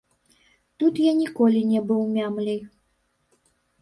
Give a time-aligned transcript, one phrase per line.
[0.83, 2.59] Тут я ніколі не быў мямляй.